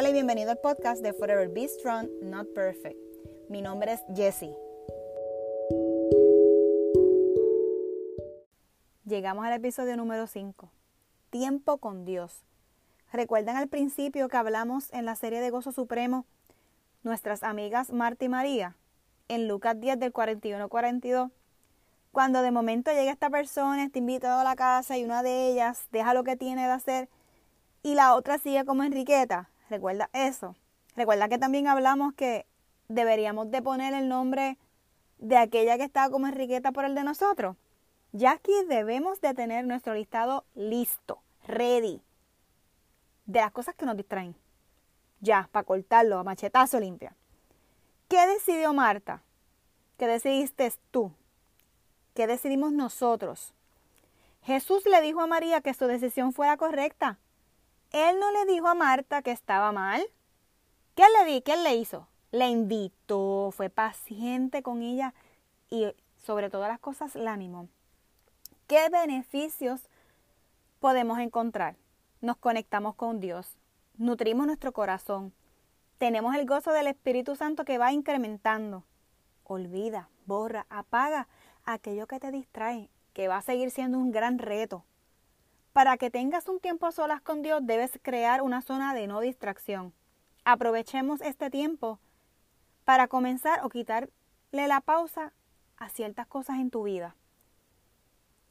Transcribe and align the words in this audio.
Hola 0.00 0.08
y 0.08 0.12
bienvenido 0.14 0.50
al 0.50 0.56
podcast 0.56 1.02
de 1.02 1.12
Forever 1.12 1.50
Be 1.50 1.68
Strong, 1.68 2.08
Not 2.22 2.54
Perfect. 2.54 2.96
Mi 3.50 3.60
nombre 3.60 3.92
es 3.92 4.00
Jessie. 4.16 4.56
Llegamos 9.04 9.44
al 9.44 9.52
episodio 9.52 9.98
número 9.98 10.26
5. 10.26 10.70
Tiempo 11.28 11.76
con 11.76 12.06
Dios. 12.06 12.46
¿Recuerdan 13.12 13.58
al 13.58 13.68
principio 13.68 14.30
que 14.30 14.38
hablamos 14.38 14.90
en 14.94 15.04
la 15.04 15.16
serie 15.16 15.42
de 15.42 15.50
Gozo 15.50 15.70
Supremo 15.70 16.24
nuestras 17.02 17.42
amigas 17.42 17.92
Marta 17.92 18.24
y 18.24 18.30
María? 18.30 18.76
En 19.28 19.48
Lucas 19.48 19.78
10 19.78 20.00
del 20.00 20.14
41-42. 20.14 21.30
Cuando 22.10 22.40
de 22.40 22.50
momento 22.50 22.90
llega 22.90 23.12
esta 23.12 23.28
persona, 23.28 23.84
está 23.84 23.98
invitada 23.98 24.40
a 24.40 24.44
la 24.44 24.56
casa 24.56 24.96
y 24.96 25.04
una 25.04 25.22
de 25.22 25.50
ellas 25.50 25.88
deja 25.92 26.14
lo 26.14 26.24
que 26.24 26.36
tiene 26.36 26.62
de 26.62 26.72
hacer 26.72 27.10
y 27.82 27.96
la 27.96 28.14
otra 28.14 28.38
sigue 28.38 28.64
como 28.64 28.82
Enriqueta. 28.82 29.50
Recuerda 29.70 30.10
eso. 30.12 30.56
Recuerda 30.96 31.28
que 31.28 31.38
también 31.38 31.68
hablamos 31.68 32.12
que 32.14 32.44
deberíamos 32.88 33.50
de 33.52 33.62
poner 33.62 33.94
el 33.94 34.08
nombre 34.08 34.58
de 35.18 35.36
aquella 35.36 35.78
que 35.78 35.84
estaba 35.84 36.10
como 36.10 36.26
Enriqueta 36.26 36.72
por 36.72 36.84
el 36.84 36.96
de 36.96 37.04
nosotros. 37.04 37.56
Ya 38.10 38.32
aquí 38.32 38.52
debemos 38.68 39.20
de 39.20 39.32
tener 39.32 39.64
nuestro 39.64 39.94
listado 39.94 40.44
listo, 40.56 41.22
ready, 41.46 42.02
de 43.26 43.40
las 43.40 43.52
cosas 43.52 43.76
que 43.76 43.86
nos 43.86 43.96
distraen. 43.96 44.34
Ya, 45.20 45.48
para 45.52 45.64
cortarlo 45.64 46.18
a 46.18 46.24
machetazo 46.24 46.80
limpia. 46.80 47.14
¿Qué 48.08 48.26
decidió 48.26 48.72
Marta? 48.72 49.22
¿Qué 49.98 50.08
decidiste 50.08 50.72
tú? 50.90 51.12
¿Qué 52.14 52.26
decidimos 52.26 52.72
nosotros? 52.72 53.54
Jesús 54.42 54.84
le 54.86 55.00
dijo 55.00 55.20
a 55.20 55.28
María 55.28 55.60
que 55.60 55.74
su 55.74 55.86
decisión 55.86 56.32
fuera 56.32 56.56
correcta. 56.56 57.18
Él 57.90 58.18
no 58.20 58.30
le 58.30 58.52
dijo 58.52 58.68
a 58.68 58.74
Marta 58.74 59.22
que 59.22 59.32
estaba 59.32 59.72
mal. 59.72 60.02
¿Qué 60.94 61.04
le 61.18 61.30
di? 61.30 61.42
¿Qué 61.42 61.56
le 61.56 61.74
hizo? 61.76 62.08
Le 62.30 62.48
invitó, 62.48 63.50
fue 63.52 63.70
paciente 63.70 64.62
con 64.62 64.82
ella 64.82 65.14
y 65.68 65.92
sobre 66.16 66.50
todas 66.50 66.68
las 66.68 66.78
cosas 66.78 67.14
la 67.14 67.32
animó. 67.32 67.68
¿Qué 68.66 68.88
beneficios 68.88 69.88
podemos 70.78 71.18
encontrar? 71.18 71.76
Nos 72.20 72.36
conectamos 72.36 72.94
con 72.94 73.18
Dios, 73.18 73.56
nutrimos 73.96 74.46
nuestro 74.46 74.72
corazón, 74.72 75.32
tenemos 76.00 76.34
el 76.34 76.46
gozo 76.46 76.72
del 76.72 76.86
Espíritu 76.86 77.36
Santo 77.36 77.66
que 77.66 77.76
va 77.76 77.92
incrementando. 77.92 78.84
Olvida, 79.44 80.08
borra, 80.24 80.66
apaga 80.70 81.28
aquello 81.64 82.06
que 82.06 82.20
te 82.20 82.30
distrae, 82.30 82.88
que 83.12 83.28
va 83.28 83.36
a 83.36 83.42
seguir 83.42 83.70
siendo 83.70 83.98
un 83.98 84.10
gran 84.10 84.38
reto. 84.38 84.84
Para 85.72 85.96
que 85.96 86.10
tengas 86.10 86.48
un 86.48 86.58
tiempo 86.58 86.86
a 86.86 86.92
solas 86.92 87.20
con 87.20 87.42
Dios 87.42 87.60
debes 87.62 87.98
crear 88.02 88.42
una 88.42 88.60
zona 88.60 88.92
de 88.92 89.06
no 89.06 89.20
distracción. 89.20 89.92
Aprovechemos 90.44 91.20
este 91.20 91.48
tiempo 91.48 92.00
para 92.84 93.06
comenzar 93.06 93.64
o 93.64 93.68
quitarle 93.68 94.10
la 94.50 94.80
pausa 94.80 95.32
a 95.76 95.88
ciertas 95.88 96.26
cosas 96.26 96.58
en 96.58 96.70
tu 96.70 96.82
vida. 96.82 97.14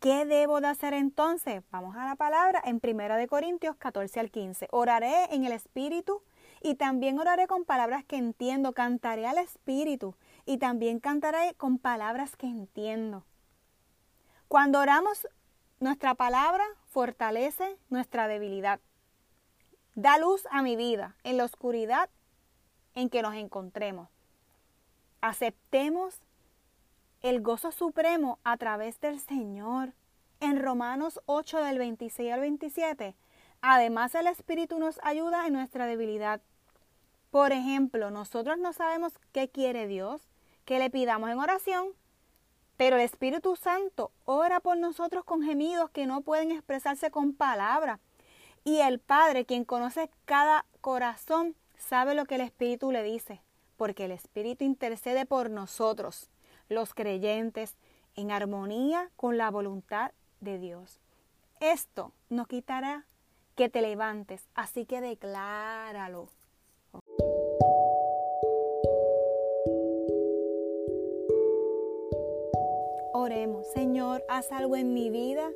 ¿Qué 0.00 0.26
debo 0.26 0.60
de 0.60 0.66
hacer 0.66 0.92
entonces? 0.92 1.62
Vamos 1.70 1.96
a 1.96 2.04
la 2.04 2.16
palabra 2.16 2.60
en 2.64 2.80
1 2.82 3.16
de 3.16 3.26
Corintios 3.28 3.76
14 3.76 4.20
al 4.20 4.30
15. 4.30 4.68
Oraré 4.70 5.26
en 5.30 5.44
el 5.44 5.52
Espíritu 5.52 6.22
y 6.60 6.74
también 6.74 7.18
oraré 7.18 7.46
con 7.46 7.64
palabras 7.64 8.04
que 8.04 8.16
entiendo. 8.16 8.72
Cantaré 8.72 9.26
al 9.26 9.38
Espíritu 9.38 10.14
y 10.44 10.58
también 10.58 11.00
cantaré 11.00 11.54
con 11.56 11.78
palabras 11.78 12.36
que 12.36 12.46
entiendo. 12.46 13.24
Cuando 14.48 14.78
oramos, 14.78 15.26
nuestra 15.84 16.14
palabra 16.14 16.64
fortalece 16.86 17.76
nuestra 17.90 18.26
debilidad. 18.26 18.80
Da 19.94 20.16
luz 20.16 20.48
a 20.50 20.62
mi 20.62 20.76
vida 20.76 21.14
en 21.24 21.36
la 21.36 21.44
oscuridad 21.44 22.08
en 22.94 23.10
que 23.10 23.20
nos 23.20 23.34
encontremos. 23.34 24.08
Aceptemos 25.20 26.22
el 27.20 27.42
gozo 27.42 27.70
supremo 27.70 28.38
a 28.44 28.56
través 28.56 28.98
del 29.02 29.20
Señor. 29.20 29.92
En 30.40 30.62
Romanos 30.62 31.20
8 31.26 31.62
del 31.62 31.76
26 31.76 32.32
al 32.32 32.40
27, 32.40 33.14
además 33.60 34.14
el 34.14 34.26
Espíritu 34.26 34.78
nos 34.78 34.98
ayuda 35.02 35.46
en 35.46 35.52
nuestra 35.52 35.84
debilidad. 35.84 36.40
Por 37.30 37.52
ejemplo, 37.52 38.10
nosotros 38.10 38.56
no 38.56 38.72
sabemos 38.72 39.12
qué 39.32 39.50
quiere 39.50 39.86
Dios, 39.86 40.22
que 40.64 40.78
le 40.78 40.88
pidamos 40.88 41.28
en 41.28 41.38
oración, 41.38 41.88
pero 42.76 42.96
el 42.96 43.02
Espíritu 43.02 43.56
Santo 43.56 44.10
ora 44.24 44.60
por 44.60 44.76
nosotros 44.76 45.24
con 45.24 45.42
gemidos 45.42 45.90
que 45.90 46.06
no 46.06 46.22
pueden 46.22 46.50
expresarse 46.50 47.10
con 47.10 47.34
palabras. 47.34 48.00
Y 48.64 48.78
el 48.80 48.98
Padre, 48.98 49.44
quien 49.44 49.64
conoce 49.64 50.10
cada 50.24 50.64
corazón, 50.80 51.54
sabe 51.76 52.14
lo 52.14 52.24
que 52.24 52.36
el 52.36 52.40
Espíritu 52.40 52.90
le 52.90 53.02
dice, 53.02 53.40
porque 53.76 54.06
el 54.06 54.12
Espíritu 54.12 54.64
intercede 54.64 55.26
por 55.26 55.50
nosotros, 55.50 56.30
los 56.68 56.94
creyentes, 56.94 57.76
en 58.16 58.30
armonía 58.30 59.10
con 59.16 59.36
la 59.36 59.50
voluntad 59.50 60.12
de 60.40 60.58
Dios. 60.58 61.00
Esto 61.60 62.12
no 62.28 62.46
quitará 62.46 63.06
que 63.56 63.68
te 63.68 63.82
levantes, 63.82 64.48
así 64.54 64.86
que 64.86 65.00
decláralo. 65.00 66.28
Señor, 73.72 74.22
haz 74.28 74.52
algo 74.52 74.76
en 74.76 74.92
mi 74.92 75.08
vida 75.08 75.50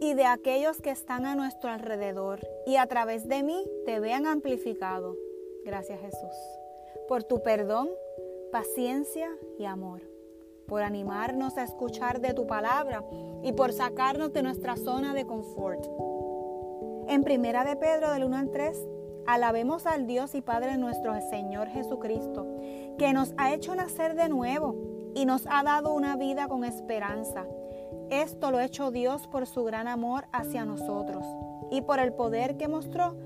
y 0.00 0.14
de 0.14 0.24
aquellos 0.24 0.80
que 0.80 0.90
están 0.90 1.24
a 1.24 1.36
nuestro 1.36 1.70
alrededor 1.70 2.40
y 2.66 2.76
a 2.76 2.86
través 2.86 3.28
de 3.28 3.42
mí 3.42 3.64
te 3.86 4.00
vean 4.00 4.26
amplificado. 4.26 5.16
Gracias 5.64 6.00
Jesús, 6.00 6.34
por 7.06 7.22
tu 7.22 7.42
perdón, 7.42 7.88
paciencia 8.50 9.30
y 9.58 9.66
amor, 9.66 10.02
por 10.66 10.82
animarnos 10.82 11.56
a 11.58 11.64
escuchar 11.64 12.20
de 12.20 12.34
tu 12.34 12.46
palabra 12.46 13.04
y 13.42 13.52
por 13.52 13.72
sacarnos 13.72 14.32
de 14.32 14.42
nuestra 14.42 14.76
zona 14.76 15.14
de 15.14 15.24
confort. 15.24 15.86
En 17.08 17.22
primera 17.22 17.64
de 17.64 17.76
Pedro 17.76 18.10
del 18.10 18.24
1 18.24 18.36
al 18.36 18.50
3, 18.50 18.86
alabemos 19.26 19.86
al 19.86 20.06
Dios 20.06 20.34
y 20.34 20.40
Padre 20.40 20.76
nuestro 20.76 21.14
Señor 21.30 21.68
Jesucristo, 21.68 22.46
que 22.98 23.12
nos 23.12 23.32
ha 23.36 23.54
hecho 23.54 23.74
nacer 23.74 24.14
de 24.14 24.28
nuevo 24.28 24.97
y 25.18 25.26
nos 25.26 25.48
ha 25.50 25.64
dado 25.64 25.92
una 25.94 26.14
vida 26.14 26.46
con 26.46 26.62
esperanza. 26.64 27.44
Esto 28.08 28.52
lo 28.52 28.58
ha 28.58 28.64
hecho 28.64 28.92
Dios 28.92 29.26
por 29.26 29.48
su 29.48 29.64
gran 29.64 29.88
amor 29.88 30.26
hacia 30.32 30.64
nosotros 30.64 31.26
y 31.72 31.80
por 31.80 31.98
el 31.98 32.12
poder 32.12 32.56
que 32.56 32.68
mostró 32.68 33.16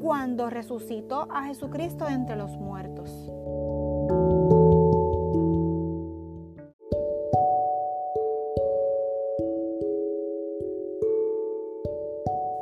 cuando 0.00 0.48
resucitó 0.48 1.26
a 1.28 1.46
Jesucristo 1.46 2.08
entre 2.08 2.36
los 2.36 2.52
muertos. 2.52 3.10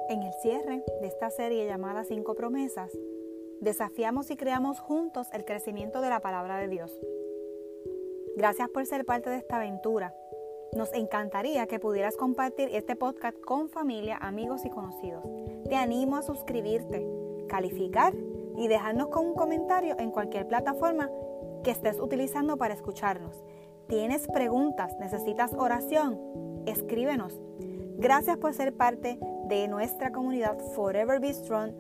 En 0.09 0.23
el 0.23 0.33
cierre 0.41 0.83
de 1.03 1.07
esta 1.07 1.31
serie 1.31 1.67
llamada 1.67 2.05
Cinco 2.05 2.35
Promesas, 2.35 2.91
desafiamos 3.61 4.31
y 4.31 4.37
creamos 4.37 4.81
juntos 4.81 5.29
el 5.35 5.45
crecimiento 5.45 6.01
de 6.01 6.09
la 6.09 6.21
palabra 6.21 6.57
de 6.57 6.69
Dios. 6.69 6.99
Gracias 8.39 8.69
por 8.69 8.87
ser 8.87 9.05
parte 9.05 9.31
de 9.31 9.37
esta 9.37 9.57
aventura. 9.57 10.15
Nos 10.73 10.95
encantaría 10.95 11.67
que 11.67 11.81
pudieras 11.81 12.17
compartir 12.17 12.69
este 12.73 12.95
podcast 12.95 13.37
con 13.41 13.69
familia, 13.69 14.17
amigos 14.17 14.65
y 14.65 14.71
conocidos. 14.71 15.25
Te 15.69 15.75
animo 15.75 16.17
a 16.17 16.23
suscribirte, 16.23 17.05
calificar 17.49 18.15
y 18.57 18.69
dejarnos 18.69 19.09
con 19.09 19.27
un 19.27 19.35
comentario 19.35 19.97
en 19.99 20.13
cualquier 20.13 20.47
plataforma 20.47 21.11
que 21.65 21.73
estés 21.73 21.99
utilizando 21.99 22.57
para 22.57 22.75
escucharnos. 22.75 23.43
¿Tienes 23.89 24.29
preguntas? 24.29 24.97
¿Necesitas 25.01 25.53
oración? 25.55 26.63
Escríbenos. 26.65 27.43
Gracias 27.97 28.37
por 28.37 28.55
ser 28.55 28.73
parte 28.73 29.19
de 29.49 29.67
nuestra 29.67 30.13
comunidad 30.13 30.57
Forever 30.77 31.19
Be 31.19 31.35
Strong 31.35 31.73